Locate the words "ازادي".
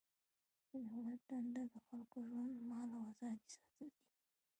3.11-3.47